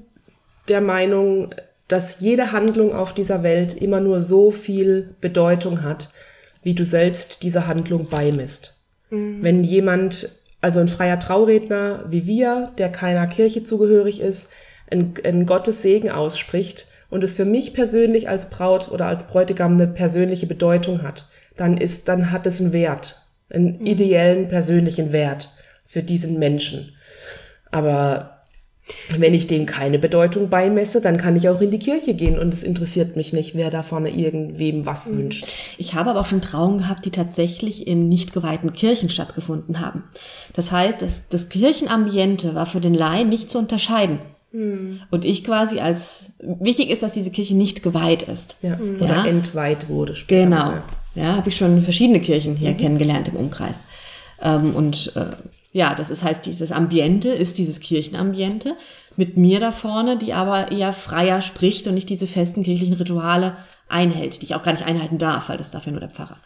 der 0.68 0.82
Meinung, 0.82 1.54
dass 1.88 2.20
jede 2.20 2.52
Handlung 2.52 2.96
auf 2.96 3.14
dieser 3.14 3.44
Welt 3.44 3.76
immer 3.76 4.00
nur 4.00 4.22
so 4.22 4.50
viel 4.50 5.14
Bedeutung 5.22 5.84
hat, 5.84 6.10
wie 6.64 6.74
du 6.74 6.86
selbst 6.86 7.44
dieser 7.44 7.68
Handlung 7.68 8.08
beimisst. 8.10 8.78
Mhm. 9.12 9.44
Wenn 9.44 9.64
jemand, 9.64 10.30
also 10.62 10.80
ein 10.80 10.88
freier 10.88 11.20
Trauredner 11.20 12.06
wie 12.10 12.26
wir, 12.26 12.72
der 12.78 12.90
keiner 12.90 13.28
Kirche 13.28 13.64
zugehörig 13.64 14.22
ist, 14.22 14.50
ein, 14.90 15.14
ein 15.24 15.46
Gottes 15.46 15.82
Segen 15.82 16.10
ausspricht, 16.10 16.88
und 17.14 17.24
es 17.24 17.36
für 17.36 17.46
mich 17.46 17.76
persönlich 17.76 18.28
als 18.28 18.50
Braut 18.50 18.92
oder 18.92 19.06
als 19.06 19.28
Bräutigam 19.28 19.74
eine 19.74 19.86
persönliche 19.86 20.48
Bedeutung 20.48 21.04
hat, 21.04 21.30
dann 21.56 21.78
ist, 21.78 22.08
dann 22.08 22.32
hat 22.32 22.48
es 22.48 22.60
einen 22.60 22.74
Wert, 22.74 23.22
einen 23.52 23.78
mhm. 23.78 23.86
ideellen 23.86 24.48
persönlichen 24.48 25.12
Wert 25.12 25.50
für 25.86 26.02
diesen 26.02 26.40
Menschen. 26.40 26.96
Aber 27.70 28.32
wenn 29.18 29.36
ich 29.36 29.46
dem 29.46 29.68
keine 29.68 30.00
Bedeutung 30.00 30.50
beimesse, 30.50 31.02
dann 31.02 31.18
kann 31.18 31.36
ich 31.36 31.50
auch 31.50 31.62
in 31.62 31.70
die 31.70 31.78
Kirche 31.78 32.16
gehen 32.16 32.40
und 32.40 32.52
es 32.52 32.64
interessiert 32.64 33.16
mich 33.16 33.32
nicht, 33.32 33.54
wer 33.54 33.70
da 33.70 33.84
vorne 33.84 34.10
irgendwem 34.10 34.88
was 34.88 35.08
mhm. 35.08 35.18
wünscht. 35.20 35.46
Ich 35.78 35.94
habe 35.94 36.10
aber 36.10 36.22
auch 36.22 36.26
schon 36.26 36.42
Trauungen 36.42 36.80
gehabt, 36.80 37.06
die 37.06 37.12
tatsächlich 37.12 37.86
in 37.86 38.10
nicht 38.10 38.34
geweihten 38.34 38.74
Kirchen 38.74 39.10
stattgefunden 39.10 39.80
haben. 39.80 40.04
Das 40.54 40.72
heißt, 40.72 41.04
das, 41.04 41.30
das 41.30 41.50
Kirchenambiente 41.50 42.56
war 42.56 42.66
für 42.66 42.82
den 42.82 42.96
Laien 42.96 43.30
nicht 43.30 43.52
zu 43.52 43.60
unterscheiden. 43.60 44.18
Hm. 44.54 45.00
Und 45.10 45.26
ich 45.26 45.44
quasi 45.44 45.80
als, 45.80 46.34
wichtig 46.40 46.90
ist, 46.90 47.04
dass 47.04 47.14
diese 47.14 47.32
Kirche 47.32 47.56
nicht 47.56 47.82
geweiht 47.82 48.22
ist. 48.24 48.58
Ja. 48.62 48.78
Oder 49.00 49.16
ja? 49.16 49.26
entweiht 49.26 49.90
wurde. 49.90 50.16
Später. 50.16 50.44
Genau. 50.44 50.74
Ja, 51.16 51.36
habe 51.36 51.50
ich 51.50 51.58
schon 51.58 51.82
verschiedene 51.82 52.20
Kirchen 52.20 52.56
hier 52.56 52.72
mhm. 52.72 52.78
kennengelernt 52.78 53.28
im 53.28 53.36
Umkreis. 53.36 53.84
Ähm, 54.42 54.76
und 54.76 55.12
äh, 55.16 55.32
ja, 55.72 55.96
das 55.96 56.10
ist, 56.10 56.24
heißt, 56.24 56.46
dieses 56.46 56.72
Ambiente 56.72 57.30
ist 57.30 57.58
dieses 57.58 57.80
Kirchenambiente 57.80 58.76
mit 59.16 59.38
mir 59.38 59.60
da 59.60 59.72
vorne, 59.72 60.18
die 60.18 60.34
aber 60.34 60.72
eher 60.72 60.94
freier 60.94 61.42
spricht 61.42 61.88
und 61.88 61.96
nicht 61.96 62.10
diese 62.10 62.28
festen 62.28 62.64
kirchlichen 62.64 62.96
Rituale 62.96 63.56
einhält, 63.90 64.42
die 64.42 64.46
ich 64.46 64.56
auch 64.56 64.64
gar 64.64 64.72
nicht 64.72 64.86
einhalten 64.86 65.18
darf, 65.18 65.50
weil 65.50 65.58
das 65.58 65.72
darf 65.72 65.86
ja 65.86 65.92
nur 65.92 66.02
der 66.02 66.10
Pfarrer. 66.10 66.38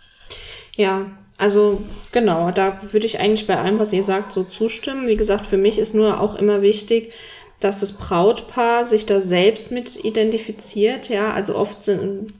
Ja, 0.76 1.06
also 1.38 1.82
genau, 2.12 2.52
da 2.52 2.82
würde 2.92 3.06
ich 3.06 3.20
eigentlich 3.20 3.48
bei 3.48 3.58
allem, 3.58 3.80
was 3.80 3.94
ihr 3.94 4.04
sagt, 4.04 4.32
so 4.32 4.44
zustimmen. 4.44 5.08
Wie 5.08 5.16
gesagt, 5.16 5.46
für 5.46 5.58
mich 5.58 5.78
ist 5.78 5.94
nur 5.94 6.20
auch 6.20 6.36
immer 6.36 6.62
wichtig, 6.62 7.14
dass 7.60 7.80
das 7.80 7.94
Brautpaar 7.94 8.86
sich 8.86 9.06
da 9.06 9.22
selbst 9.22 9.72
mit 9.72 10.04
identifiziert. 10.04 11.10
Ja, 11.10 11.34
also 11.34 11.56
oft 11.56 11.84
sind, 11.84 12.34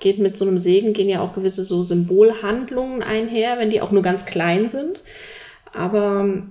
geht 0.00 0.18
mit 0.18 0.36
so 0.36 0.46
einem 0.46 0.58
Segen 0.58 0.92
gehen 0.92 1.08
ja 1.08 1.20
auch 1.20 1.34
gewisse 1.34 1.64
so 1.64 1.82
Symbolhandlungen 1.82 3.02
einher, 3.02 3.58
wenn 3.58 3.70
die 3.70 3.80
auch 3.80 3.92
nur 3.92 4.02
ganz 4.02 4.26
klein 4.26 4.68
sind. 4.68 5.04
Aber 5.72 6.42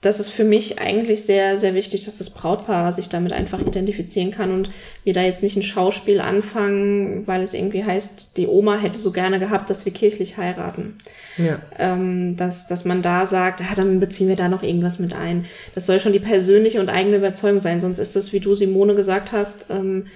das 0.00 0.20
ist 0.20 0.28
für 0.28 0.44
mich 0.44 0.78
eigentlich 0.78 1.24
sehr, 1.24 1.58
sehr 1.58 1.74
wichtig, 1.74 2.04
dass 2.04 2.18
das 2.18 2.30
Brautpaar 2.30 2.92
sich 2.92 3.08
damit 3.08 3.32
einfach 3.32 3.60
identifizieren 3.60 4.30
kann 4.30 4.52
und 4.52 4.70
wir 5.02 5.12
da 5.12 5.22
jetzt 5.22 5.42
nicht 5.42 5.56
ein 5.56 5.64
Schauspiel 5.64 6.20
anfangen, 6.20 7.26
weil 7.26 7.42
es 7.42 7.52
irgendwie 7.52 7.82
heißt, 7.82 8.36
die 8.36 8.46
Oma 8.46 8.78
hätte 8.78 9.00
so 9.00 9.10
gerne 9.10 9.40
gehabt, 9.40 9.70
dass 9.70 9.84
wir 9.86 9.92
kirchlich 9.92 10.36
heiraten. 10.36 10.98
Ja. 11.36 11.60
Ähm, 11.80 12.36
dass, 12.36 12.68
dass 12.68 12.84
man 12.84 13.02
da 13.02 13.26
sagt, 13.26 13.60
ah, 13.60 13.74
dann 13.74 13.98
beziehen 13.98 14.28
wir 14.28 14.36
da 14.36 14.48
noch 14.48 14.62
irgendwas 14.62 15.00
mit 15.00 15.14
ein. 15.14 15.46
Das 15.74 15.86
soll 15.86 15.98
schon 15.98 16.12
die 16.12 16.20
persönliche 16.20 16.78
und 16.78 16.90
eigene 16.90 17.16
Überzeugung 17.16 17.60
sein, 17.60 17.80
sonst 17.80 17.98
ist 17.98 18.14
das, 18.14 18.32
wie 18.32 18.40
du 18.40 18.54
Simone 18.54 18.94
gesagt 18.94 19.32
hast, 19.32 19.66
ähm, 19.68 20.06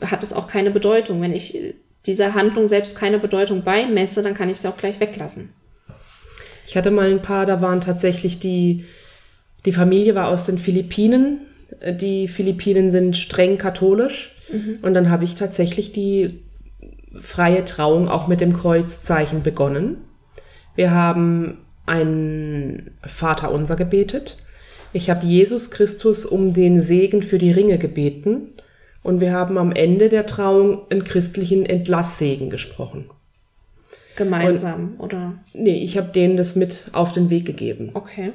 hat 0.00 0.22
es 0.22 0.32
auch 0.32 0.48
keine 0.48 0.70
Bedeutung. 0.70 1.20
Wenn 1.20 1.34
ich 1.34 1.74
dieser 2.06 2.32
Handlung 2.32 2.68
selbst 2.68 2.96
keine 2.96 3.18
Bedeutung 3.18 3.64
beimesse, 3.64 4.22
dann 4.22 4.32
kann 4.32 4.48
ich 4.48 4.60
sie 4.60 4.68
auch 4.68 4.78
gleich 4.78 4.98
weglassen. 4.98 5.52
Ich 6.68 6.76
hatte 6.76 6.90
mal 6.90 7.10
ein 7.10 7.22
paar, 7.22 7.46
da 7.46 7.62
waren 7.62 7.80
tatsächlich 7.80 8.40
die, 8.40 8.84
die 9.64 9.72
Familie 9.72 10.14
war 10.14 10.28
aus 10.28 10.44
den 10.44 10.58
Philippinen. 10.58 11.38
Die 11.82 12.28
Philippinen 12.28 12.90
sind 12.90 13.16
streng 13.16 13.56
katholisch. 13.56 14.36
Mhm. 14.52 14.80
Und 14.82 14.92
dann 14.92 15.08
habe 15.08 15.24
ich 15.24 15.34
tatsächlich 15.34 15.92
die 15.92 16.40
freie 17.18 17.64
Trauung 17.64 18.10
auch 18.10 18.28
mit 18.28 18.42
dem 18.42 18.52
Kreuzzeichen 18.52 19.42
begonnen. 19.42 19.96
Wir 20.74 20.90
haben 20.90 21.64
ein 21.86 22.90
Vater 23.02 23.50
unser 23.50 23.76
gebetet. 23.76 24.36
Ich 24.92 25.08
habe 25.08 25.24
Jesus 25.24 25.70
Christus 25.70 26.26
um 26.26 26.52
den 26.52 26.82
Segen 26.82 27.22
für 27.22 27.38
die 27.38 27.50
Ringe 27.50 27.78
gebeten. 27.78 28.52
Und 29.02 29.22
wir 29.22 29.32
haben 29.32 29.56
am 29.56 29.72
Ende 29.72 30.10
der 30.10 30.26
Trauung 30.26 30.82
einen 30.90 31.04
christlichen 31.04 31.64
Entlasssegen 31.64 32.50
gesprochen. 32.50 33.08
Gemeinsam, 34.18 34.96
und, 34.98 35.04
oder? 35.04 35.34
Nee, 35.54 35.76
ich 35.82 35.96
habe 35.96 36.08
denen 36.08 36.36
das 36.36 36.56
mit 36.56 36.90
auf 36.92 37.12
den 37.12 37.30
Weg 37.30 37.46
gegeben. 37.46 37.90
Okay. 37.94 38.32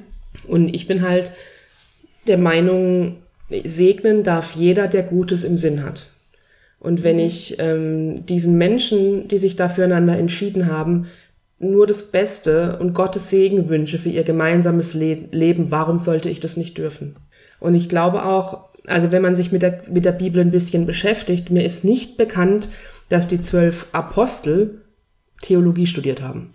Und 0.47 0.73
ich 0.73 0.87
bin 0.87 1.01
halt 1.01 1.31
der 2.25 2.37
Meinung, 2.37 3.17
segnen 3.65 4.23
darf 4.23 4.55
jeder, 4.55 4.87
der 4.87 5.03
Gutes 5.03 5.43
im 5.43 5.57
Sinn 5.57 5.83
hat. 5.83 6.07
Und 6.79 7.03
wenn 7.03 7.19
ich 7.19 7.59
ähm, 7.59 8.25
diesen 8.25 8.57
Menschen, 8.57 9.27
die 9.27 9.37
sich 9.37 9.57
da 9.57 9.67
füreinander 9.67 10.17
entschieden 10.17 10.67
haben, 10.67 11.07
nur 11.59 11.85
das 11.85 12.11
Beste 12.11 12.77
und 12.79 12.93
Gottes 12.93 13.29
Segen 13.29 13.67
wünsche 13.67 13.97
für 13.97 14.09
ihr 14.09 14.23
gemeinsames 14.23 14.93
Le 14.93 15.25
Leben, 15.31 15.69
warum 15.69 15.97
sollte 15.97 16.29
ich 16.29 16.39
das 16.39 16.57
nicht 16.57 16.77
dürfen? 16.77 17.15
Und 17.59 17.75
ich 17.75 17.89
glaube 17.89 18.25
auch, 18.25 18.69
also 18.87 19.11
wenn 19.11 19.21
man 19.21 19.35
sich 19.35 19.51
mit 19.51 19.61
der, 19.61 19.81
mit 19.89 20.05
der 20.05 20.11
Bibel 20.13 20.41
ein 20.41 20.51
bisschen 20.51 20.85
beschäftigt, 20.85 21.49
mir 21.49 21.65
ist 21.65 21.83
nicht 21.83 22.17
bekannt, 22.17 22.69
dass 23.09 23.27
die 23.27 23.41
zwölf 23.41 23.87
Apostel 23.91 24.82
Theologie 25.43 25.85
studiert 25.85 26.21
haben. 26.21 26.51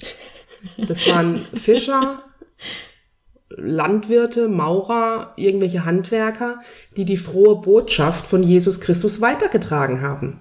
Das 0.89 1.07
waren 1.09 1.37
Fischer, 1.55 2.25
Landwirte, 3.51 4.49
Maurer, 4.49 5.35
irgendwelche 5.37 5.85
Handwerker, 5.85 6.61
die 6.97 7.05
die 7.05 7.17
frohe 7.17 7.61
Botschaft 7.61 8.27
von 8.27 8.43
Jesus 8.43 8.81
Christus 8.81 9.21
weitergetragen 9.21 10.01
haben. 10.01 10.41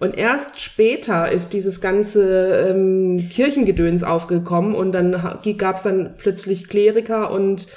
Und 0.00 0.16
erst 0.16 0.60
später 0.60 1.30
ist 1.30 1.52
dieses 1.52 1.80
ganze 1.80 2.68
ähm, 2.68 3.28
Kirchengedöns 3.30 4.02
aufgekommen 4.02 4.74
und 4.74 4.92
dann 4.92 5.12
gab 5.56 5.76
es 5.76 5.84
dann 5.84 6.14
plötzlich 6.18 6.68
Kleriker 6.68 7.30
und 7.30 7.68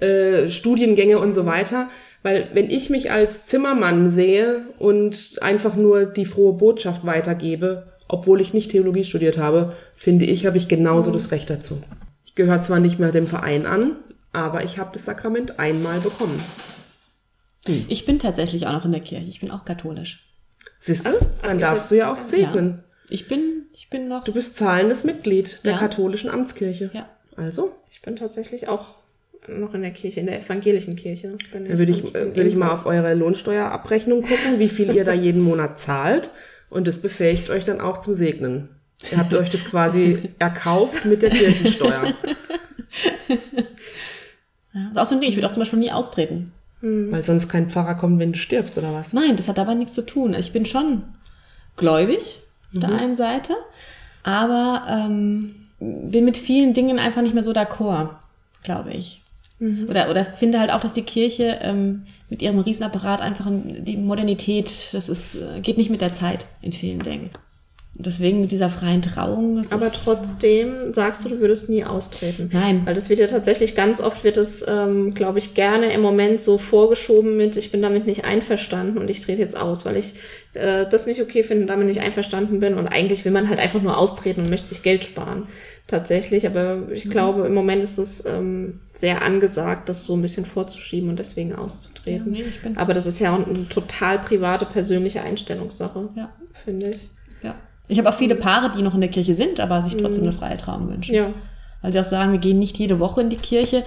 äh, 0.00 0.48
Studiengänge 0.48 1.18
und 1.18 1.32
so 1.32 1.46
weiter. 1.46 1.88
Weil 2.22 2.48
wenn 2.52 2.68
ich 2.68 2.90
mich 2.90 3.10
als 3.10 3.46
Zimmermann 3.46 4.10
sehe 4.10 4.66
und 4.78 5.38
einfach 5.40 5.76
nur 5.76 6.04
die 6.04 6.26
frohe 6.26 6.54
Botschaft 6.54 7.06
weitergebe, 7.06 7.90
obwohl 8.12 8.40
ich 8.40 8.52
nicht 8.52 8.72
Theologie 8.72 9.04
studiert 9.04 9.38
habe, 9.38 9.76
finde 9.94 10.26
ich, 10.26 10.44
habe 10.44 10.58
ich 10.58 10.68
genauso 10.68 11.12
das 11.12 11.30
Recht 11.30 11.48
dazu. 11.48 11.80
Ich 12.24 12.34
gehöre 12.34 12.62
zwar 12.62 12.80
nicht 12.80 12.98
mehr 12.98 13.12
dem 13.12 13.26
Verein 13.26 13.66
an, 13.66 13.96
aber 14.32 14.64
ich 14.64 14.78
habe 14.78 14.90
das 14.92 15.04
Sakrament 15.04 15.58
einmal 15.58 16.00
bekommen. 16.00 16.40
Hm. 17.66 17.84
Ich 17.88 18.06
bin 18.06 18.18
tatsächlich 18.18 18.66
auch 18.66 18.72
noch 18.72 18.84
in 18.84 18.92
der 18.92 19.00
Kirche. 19.00 19.28
Ich 19.28 19.40
bin 19.40 19.50
auch 19.50 19.64
katholisch. 19.64 20.26
Siehst 20.78 21.06
du? 21.06 21.12
Dann 21.42 21.58
darfst 21.58 21.90
du 21.90 21.96
ja 21.96 22.12
auch 22.12 22.24
segnen. 22.24 22.68
Ja. 22.68 22.84
Ich 23.10 23.28
bin, 23.28 23.66
ich 23.74 23.90
bin 23.90 24.08
noch. 24.08 24.24
Du 24.24 24.32
bist 24.32 24.56
zahlendes 24.56 25.04
Mitglied 25.04 25.60
der 25.64 25.72
ja. 25.72 25.78
katholischen 25.78 26.30
Amtskirche. 26.30 26.90
Ja. 26.92 27.08
Also? 27.36 27.72
Ich 27.90 28.02
bin 28.02 28.16
tatsächlich 28.16 28.68
auch 28.68 28.96
noch 29.46 29.74
in 29.74 29.82
der 29.82 29.90
Kirche, 29.90 30.20
in 30.20 30.26
der 30.26 30.38
evangelischen 30.38 30.96
Kirche. 30.96 31.36
Bin 31.52 31.66
Dann 31.66 31.78
würde 31.78 31.92
ich, 31.92 32.12
würde 32.12 32.42
ich 32.42 32.56
mal 32.56 32.70
auf 32.70 32.86
eure 32.86 33.14
Lohnsteuerabrechnung 33.14 34.22
gucken, 34.22 34.58
wie 34.58 34.68
viel 34.68 34.94
ihr 34.94 35.04
da 35.04 35.12
jeden 35.12 35.42
Monat 35.42 35.78
zahlt. 35.78 36.30
Und 36.70 36.86
das 36.86 37.02
befähigt 37.02 37.50
euch 37.50 37.64
dann 37.64 37.80
auch 37.80 37.98
zum 37.98 38.14
Segnen. 38.14 38.68
Ihr 39.10 39.18
habt 39.18 39.34
euch 39.34 39.50
das 39.50 39.64
quasi 39.64 40.30
erkauft 40.38 41.04
mit 41.04 41.22
der 41.22 41.30
Kirchensteuer. 41.30 42.14
Ja, 44.72 44.88
also 44.88 45.00
außerdem, 45.00 45.28
ich 45.28 45.36
würde 45.36 45.48
auch 45.48 45.52
zum 45.52 45.62
Beispiel 45.62 45.78
nie 45.78 45.92
austreten. 45.92 46.52
Hm. 46.80 47.10
Weil 47.12 47.24
sonst 47.24 47.48
kein 47.48 47.68
Pfarrer 47.68 47.96
kommt, 47.96 48.18
wenn 48.20 48.32
du 48.32 48.38
stirbst, 48.38 48.78
oder 48.78 48.92
was? 48.92 49.12
Nein, 49.12 49.36
das 49.36 49.48
hat 49.48 49.58
aber 49.58 49.74
nichts 49.74 49.94
zu 49.94 50.06
tun. 50.06 50.34
Ich 50.34 50.52
bin 50.52 50.64
schon 50.64 51.02
gläubig 51.76 52.38
auf 52.68 52.74
mhm. 52.74 52.80
der 52.80 52.90
einen 52.90 53.16
Seite, 53.16 53.54
aber 54.22 54.86
ähm, 54.88 55.54
bin 55.78 56.24
mit 56.24 56.36
vielen 56.36 56.72
Dingen 56.72 56.98
einfach 56.98 57.22
nicht 57.22 57.34
mehr 57.34 57.42
so 57.42 57.52
d'accord, 57.52 58.10
glaube 58.62 58.92
ich. 58.92 59.22
Mhm. 59.60 59.86
Oder, 59.88 60.10
oder 60.10 60.24
finde 60.24 60.58
halt 60.58 60.70
auch, 60.70 60.80
dass 60.80 60.92
die 60.92 61.02
Kirche 61.02 61.60
ähm, 61.62 62.02
mit 62.28 62.42
ihrem 62.42 62.58
Riesenapparat 62.58 63.20
einfach 63.20 63.46
die 63.50 63.96
Modernität, 63.96 64.66
das 64.92 65.08
ist, 65.08 65.36
äh, 65.36 65.60
geht 65.60 65.78
nicht 65.78 65.90
mit 65.90 66.00
der 66.00 66.12
Zeit 66.12 66.46
in 66.62 66.72
vielen 66.72 67.00
Dingen 67.00 67.30
deswegen 67.94 68.40
mit 68.40 68.52
dieser 68.52 68.70
freien 68.70 69.02
Trauung. 69.02 69.62
Aber 69.70 69.90
trotzdem 69.92 70.94
sagst 70.94 71.24
du, 71.24 71.28
du 71.28 71.40
würdest 71.40 71.68
nie 71.68 71.84
austreten. 71.84 72.50
Nein. 72.52 72.82
Weil 72.84 72.94
das 72.94 73.08
wird 73.08 73.18
ja 73.18 73.26
tatsächlich 73.26 73.74
ganz 73.74 74.00
oft 74.00 74.24
wird 74.24 74.36
es, 74.36 74.64
ähm, 74.66 75.14
glaube 75.14 75.38
ich, 75.38 75.54
gerne 75.54 75.92
im 75.92 76.00
Moment 76.00 76.40
so 76.40 76.58
vorgeschoben 76.58 77.36
mit, 77.36 77.56
ich 77.56 77.70
bin 77.70 77.82
damit 77.82 78.06
nicht 78.06 78.24
einverstanden 78.24 78.98
und 78.98 79.10
ich 79.10 79.20
trete 79.20 79.42
jetzt 79.42 79.56
aus, 79.56 79.84
weil 79.84 79.96
ich 79.96 80.14
äh, 80.54 80.86
das 80.90 81.06
nicht 81.06 81.20
okay 81.20 81.42
finde 81.42 81.62
und 81.62 81.68
damit 81.68 81.86
nicht 81.86 82.00
einverstanden 82.00 82.60
bin. 82.60 82.74
Und 82.74 82.88
eigentlich 82.88 83.24
will 83.24 83.32
man 83.32 83.48
halt 83.48 83.58
einfach 83.58 83.82
nur 83.82 83.98
austreten 83.98 84.42
und 84.42 84.50
möchte 84.50 84.68
sich 84.68 84.82
Geld 84.82 85.04
sparen. 85.04 85.46
Tatsächlich. 85.86 86.46
Aber 86.46 86.88
ich 86.92 87.06
mhm. 87.06 87.10
glaube, 87.10 87.46
im 87.46 87.54
Moment 87.54 87.82
ist 87.82 87.98
es 87.98 88.24
ähm, 88.24 88.80
sehr 88.92 89.22
angesagt, 89.22 89.88
das 89.88 90.04
so 90.04 90.14
ein 90.14 90.22
bisschen 90.22 90.46
vorzuschieben 90.46 91.10
und 91.10 91.18
deswegen 91.18 91.54
auszutreten. 91.54 92.34
Ja, 92.34 92.44
nee, 92.44 92.76
Aber 92.76 92.94
das 92.94 93.06
ist 93.06 93.18
ja 93.18 93.34
eine 93.34 93.68
total 93.68 94.20
private, 94.20 94.66
persönliche 94.66 95.22
Einstellungssache, 95.22 96.08
ja. 96.14 96.32
finde 96.64 96.90
ich. 96.90 97.10
Ja. 97.42 97.56
Ich 97.90 97.98
habe 97.98 98.08
auch 98.08 98.14
viele 98.14 98.36
Paare, 98.36 98.70
die 98.70 98.82
noch 98.82 98.94
in 98.94 99.00
der 99.00 99.10
Kirche 99.10 99.34
sind, 99.34 99.60
aber 99.60 99.82
sich 99.82 99.96
trotzdem 99.96 100.24
eine 100.24 100.32
freie 100.32 100.56
Trauung 100.56 100.88
wünschen. 100.88 101.14
Ja. 101.14 101.32
Weil 101.82 101.92
sie 101.92 102.00
auch 102.00 102.04
sagen, 102.04 102.32
wir 102.32 102.38
gehen 102.38 102.58
nicht 102.58 102.78
jede 102.78 103.00
Woche 103.00 103.20
in 103.22 103.28
die 103.28 103.36
Kirche. 103.36 103.84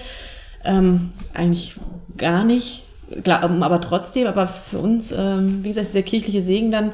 Ähm, 0.65 1.12
eigentlich 1.33 1.75
gar 2.17 2.43
nicht. 2.43 2.83
Glauben 3.24 3.63
aber 3.63 3.79
trotzdem, 3.79 4.27
aber 4.27 4.45
für 4.48 4.79
uns, 4.79 5.12
ähm, 5.12 5.63
wie 5.63 5.69
gesagt, 5.69 5.88
dieser 5.88 6.01
kirchliche 6.01 6.41
Segen 6.41 6.72
dann, 6.72 6.93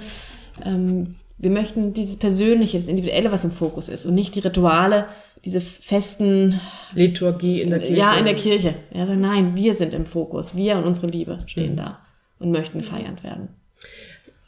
ähm, 0.65 1.15
wir 1.37 1.51
möchten 1.51 1.93
dieses 1.93 2.17
Persönliche, 2.17 2.77
das 2.77 2.89
Individuelle, 2.89 3.31
was 3.31 3.45
im 3.45 3.51
Fokus 3.51 3.87
ist 3.87 4.05
und 4.05 4.13
nicht 4.13 4.35
die 4.35 4.41
Rituale, 4.41 5.05
diese 5.45 5.61
festen 5.61 6.59
Liturgie 6.93 7.61
in 7.61 7.69
der 7.69 7.79
Kirche. 7.79 7.95
Ja, 7.95 8.17
in 8.17 8.25
der 8.25 8.35
Kirche. 8.35 8.75
Ja, 8.91 9.01
also 9.01 9.13
nein, 9.13 9.55
wir 9.55 9.73
sind 9.73 9.93
im 9.93 10.05
Fokus. 10.05 10.55
Wir 10.55 10.77
und 10.77 10.83
unsere 10.83 11.07
Liebe 11.07 11.39
stehen 11.47 11.73
mhm. 11.73 11.77
da 11.77 11.99
und 12.39 12.51
möchten 12.51 12.83
feiern 12.83 13.23
werden. 13.23 13.49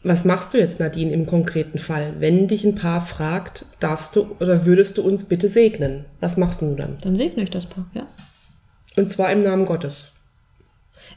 Was 0.04 0.26
machst 0.26 0.54
du 0.54 0.58
jetzt, 0.58 0.80
Nadine, 0.80 1.12
im 1.12 1.28
konkreten 1.28 1.78
Fall? 1.78 2.16
Wenn 2.20 2.48
dich 2.48 2.64
ein 2.64 2.74
Paar 2.76 3.02
fragt, 3.02 3.66
darfst 3.80 4.16
du 4.16 4.36
oder 4.40 4.66
würdest 4.66 4.98
du 4.98 5.04
uns 5.04 5.26
bitte 5.26 5.48
segnen? 5.48 6.06
Was 6.20 6.38
machst 6.38 6.62
du 6.62 6.74
dann? 6.76 6.98
Dann 7.02 7.16
segne 7.16 7.44
ich 7.44 7.52
das 7.52 7.68
Paar, 7.68 7.86
ja. 7.94 8.08
Und 8.96 9.12
zwar 9.12 9.32
im 9.32 9.44
Namen 9.44 9.66
Gottes. 9.66 10.16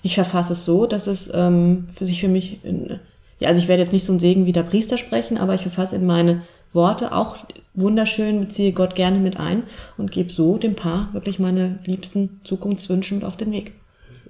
Ich 0.02 0.14
verfasse 0.14 0.52
es 0.52 0.66
so, 0.66 0.86
dass 0.86 1.06
es 1.06 1.32
ähm, 1.32 1.86
für 1.92 2.04
sich 2.04 2.20
für 2.20 2.28
mich, 2.28 2.62
in, 2.62 3.00
ja, 3.38 3.48
also 3.48 3.62
ich 3.62 3.68
werde 3.68 3.82
jetzt 3.82 3.92
nicht 3.92 4.04
so 4.04 4.12
ein 4.12 4.20
Segen 4.20 4.44
wie 4.44 4.52
der 4.52 4.62
Priester 4.64 4.98
sprechen, 4.98 5.38
aber 5.38 5.54
ich 5.54 5.62
verfasse 5.62 5.96
in 5.96 6.04
meine 6.04 6.42
Worte 6.74 7.12
auch 7.12 7.38
wunderschön, 7.72 8.40
beziehe 8.40 8.72
Gott 8.72 8.94
gerne 8.94 9.18
mit 9.18 9.38
ein 9.38 9.62
und 9.96 10.10
gebe 10.10 10.30
so 10.30 10.58
dem 10.58 10.74
Paar 10.74 11.12
wirklich 11.14 11.38
meine 11.38 11.78
liebsten 11.84 12.40
Zukunftswünsche 12.44 13.14
mit 13.14 13.24
auf 13.24 13.36
den 13.36 13.50
Weg. 13.50 13.72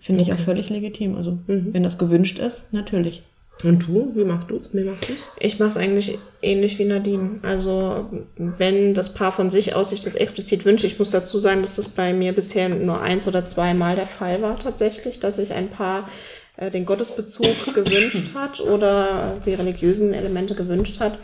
Finde 0.00 0.22
okay. 0.22 0.30
ich 0.30 0.38
auch 0.38 0.44
völlig 0.44 0.68
legitim. 0.68 1.16
Also, 1.16 1.38
mhm. 1.46 1.72
wenn 1.72 1.82
das 1.82 1.98
gewünscht 1.98 2.38
ist, 2.38 2.72
natürlich. 2.72 3.24
Und 3.62 3.86
du, 3.86 4.12
wie 4.14 4.24
machst 4.24 4.50
du 4.50 4.56
es? 4.56 4.74
Wie 4.74 4.84
machst 4.84 5.08
du's? 5.08 5.28
Ich 5.38 5.58
mache 5.58 5.70
es 5.70 5.76
eigentlich 5.76 6.18
ähnlich 6.42 6.78
wie 6.78 6.84
Nadine. 6.84 7.38
Also 7.42 8.10
wenn 8.36 8.94
das 8.94 9.14
Paar 9.14 9.32
von 9.32 9.50
sich 9.50 9.74
aus 9.74 9.90
sich 9.90 10.00
das 10.00 10.16
explizit 10.16 10.64
wünscht, 10.64 10.84
ich 10.84 10.98
muss 10.98 11.10
dazu 11.10 11.38
sagen, 11.38 11.62
dass 11.62 11.76
das 11.76 11.88
bei 11.88 12.12
mir 12.12 12.32
bisher 12.32 12.68
nur 12.68 13.00
eins 13.00 13.28
oder 13.28 13.46
zweimal 13.46 13.94
der 13.94 14.06
Fall 14.06 14.42
war 14.42 14.58
tatsächlich, 14.58 15.20
dass 15.20 15.36
sich 15.36 15.54
ein 15.54 15.70
Paar 15.70 16.08
äh, 16.56 16.70
den 16.70 16.84
Gottesbezug 16.84 17.46
gewünscht 17.74 18.34
hat 18.34 18.60
oder 18.60 19.40
die 19.46 19.54
religiösen 19.54 20.12
Elemente 20.12 20.54
gewünscht 20.54 21.00
hat, 21.00 21.18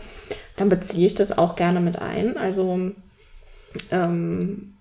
dann 0.56 0.68
beziehe 0.68 1.06
ich 1.06 1.14
das 1.14 1.36
auch 1.36 1.56
gerne 1.56 1.80
mit 1.80 2.00
ein. 2.00 2.36
Also 2.36 2.92
ähm, 3.90 4.74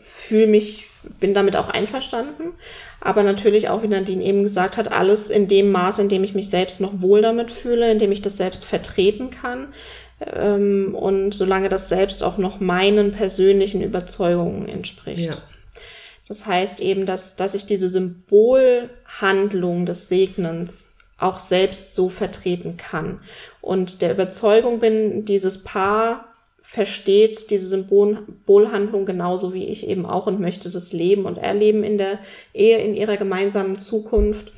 fühle 0.00 0.46
mich, 0.46 0.86
bin 1.20 1.34
damit 1.34 1.56
auch 1.56 1.68
einverstanden. 1.68 2.52
Aber 3.00 3.22
natürlich 3.22 3.68
auch, 3.68 3.82
wie 3.82 3.88
Nadine 3.88 4.24
eben 4.24 4.42
gesagt 4.42 4.76
hat, 4.76 4.92
alles 4.92 5.30
in 5.30 5.48
dem 5.48 5.70
Maß, 5.70 5.98
in 5.98 6.08
dem 6.08 6.24
ich 6.24 6.34
mich 6.34 6.50
selbst 6.50 6.80
noch 6.80 7.00
wohl 7.00 7.22
damit 7.22 7.52
fühle, 7.52 7.90
in 7.90 7.98
dem 7.98 8.12
ich 8.12 8.22
das 8.22 8.36
selbst 8.36 8.64
vertreten 8.64 9.30
kann. 9.30 9.68
Ähm, 10.34 10.94
und 10.94 11.32
solange 11.32 11.68
das 11.68 11.88
selbst 11.88 12.22
auch 12.22 12.38
noch 12.38 12.60
meinen 12.60 13.12
persönlichen 13.12 13.82
Überzeugungen 13.82 14.68
entspricht. 14.68 15.30
Ja. 15.30 15.36
Das 16.26 16.46
heißt 16.46 16.80
eben, 16.80 17.06
dass, 17.06 17.36
dass 17.36 17.54
ich 17.54 17.66
diese 17.66 17.88
Symbolhandlung 17.88 19.86
des 19.86 20.08
Segnens 20.08 20.92
auch 21.18 21.40
selbst 21.40 21.94
so 21.94 22.08
vertreten 22.08 22.76
kann. 22.76 23.20
Und 23.60 24.02
der 24.02 24.12
Überzeugung 24.12 24.78
bin, 24.78 25.24
dieses 25.24 25.64
Paar 25.64 26.27
versteht 26.70 27.50
diese 27.50 27.66
Symbolhandlung 27.66 29.06
genauso 29.06 29.54
wie 29.54 29.64
ich 29.64 29.88
eben 29.88 30.04
auch 30.04 30.26
und 30.26 30.38
möchte 30.38 30.68
das 30.68 30.92
leben 30.92 31.24
und 31.24 31.38
erleben 31.38 31.82
in 31.82 31.96
der 31.96 32.18
Ehe, 32.52 32.76
in 32.76 32.94
ihrer 32.94 33.16
gemeinsamen 33.16 33.78
Zukunft, 33.78 34.52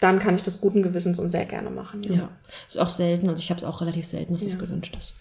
dann 0.00 0.18
kann 0.18 0.34
ich 0.34 0.42
das 0.42 0.62
guten 0.62 0.82
Gewissens 0.82 1.18
und 1.18 1.30
sehr 1.30 1.44
gerne 1.44 1.68
machen. 1.68 2.02
Ja, 2.04 2.12
ja. 2.14 2.30
ist 2.66 2.78
auch 2.78 2.88
selten, 2.88 3.28
also 3.28 3.42
ich 3.42 3.50
habe 3.50 3.60
es 3.60 3.66
auch 3.66 3.82
relativ 3.82 4.06
selten, 4.06 4.32
dass 4.32 4.44
ja. 4.44 4.48
es 4.48 4.58
gewünscht 4.58 4.96
ist. 4.98 5.12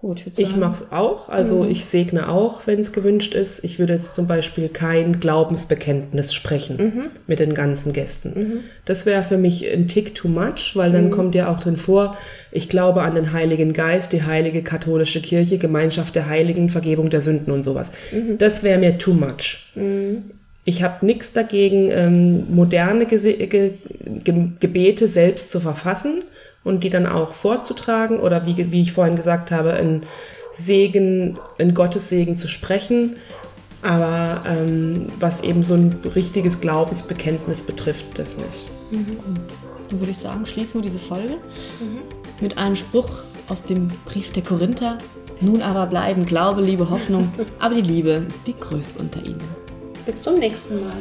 Gut, 0.00 0.22
ich, 0.36 0.54
mache 0.54 0.74
es 0.74 0.92
auch. 0.92 1.28
Also 1.28 1.64
mhm. 1.64 1.72
ich 1.72 1.84
segne 1.84 2.28
auch, 2.28 2.68
wenn 2.68 2.78
es 2.78 2.92
gewünscht 2.92 3.34
ist. 3.34 3.64
Ich 3.64 3.80
würde 3.80 3.94
jetzt 3.94 4.14
zum 4.14 4.28
Beispiel 4.28 4.68
kein 4.68 5.18
Glaubensbekenntnis 5.18 6.32
sprechen 6.32 6.76
mhm. 6.76 7.04
mit 7.26 7.40
den 7.40 7.52
ganzen 7.52 7.92
Gästen. 7.92 8.32
Mhm. 8.36 8.60
Das 8.84 9.06
wäre 9.06 9.24
für 9.24 9.38
mich 9.38 9.68
ein 9.68 9.88
Tick 9.88 10.14
too 10.14 10.28
much, 10.28 10.74
weil 10.74 10.92
dann 10.92 11.06
mhm. 11.06 11.10
kommt 11.10 11.34
ja 11.34 11.52
auch 11.52 11.58
drin 11.58 11.76
vor, 11.76 12.16
ich 12.52 12.68
glaube 12.68 13.02
an 13.02 13.16
den 13.16 13.32
Heiligen 13.32 13.72
Geist, 13.72 14.12
die 14.12 14.22
heilige 14.22 14.62
katholische 14.62 15.20
Kirche, 15.20 15.58
Gemeinschaft 15.58 16.14
der 16.14 16.28
Heiligen, 16.28 16.68
Vergebung 16.68 17.10
der 17.10 17.20
Sünden 17.20 17.52
und 17.52 17.64
sowas. 17.64 17.90
Mhm. 18.12 18.38
Das 18.38 18.62
wäre 18.62 18.78
mir 18.78 18.98
too 18.98 19.14
much. 19.14 19.72
Mhm. 19.74 20.30
Ich 20.64 20.84
habe 20.84 21.04
nichts 21.04 21.32
dagegen, 21.32 21.90
ähm, 21.90 22.54
moderne 22.54 23.06
Gese 23.06 23.32
Ge 23.32 23.72
Ge 24.22 24.34
Gebete 24.60 25.08
selbst 25.08 25.50
zu 25.50 25.58
verfassen 25.58 26.22
und 26.68 26.84
die 26.84 26.90
dann 26.90 27.06
auch 27.06 27.32
vorzutragen 27.32 28.20
oder 28.20 28.46
wie, 28.46 28.70
wie 28.70 28.82
ich 28.82 28.92
vorhin 28.92 29.16
gesagt 29.16 29.50
habe, 29.50 29.72
ein 29.72 30.04
Segen, 30.52 31.38
in 31.56 31.74
Gottes 31.74 32.08
Segen 32.08 32.36
zu 32.36 32.46
sprechen. 32.46 33.16
Aber 33.82 34.42
ähm, 34.46 35.06
was 35.18 35.42
eben 35.42 35.62
so 35.62 35.74
ein 35.74 36.00
richtiges 36.14 36.60
Glaubensbekenntnis 36.60 37.62
betrifft, 37.62 38.18
das 38.18 38.36
nicht. 38.36 38.66
Mhm. 38.90 39.18
Dann 39.88 40.00
würde 40.00 40.10
ich 40.10 40.18
sagen, 40.18 40.44
schließen 40.44 40.80
wir 40.80 40.82
diese 40.82 40.98
Folge 40.98 41.36
mhm. 41.80 42.00
mit 42.40 42.58
einem 42.58 42.76
Spruch 42.76 43.22
aus 43.48 43.64
dem 43.64 43.88
Brief 44.04 44.32
der 44.32 44.42
Korinther. 44.42 44.98
Nun 45.40 45.62
aber 45.62 45.86
bleiben 45.86 46.26
Glaube, 46.26 46.60
Liebe, 46.60 46.90
Hoffnung, 46.90 47.32
aber 47.60 47.76
die 47.76 47.82
Liebe 47.82 48.24
ist 48.28 48.46
die 48.46 48.54
größte 48.54 48.98
unter 48.98 49.24
ihnen. 49.24 49.42
Bis 50.04 50.20
zum 50.20 50.38
nächsten 50.38 50.80
Mal. 50.80 50.96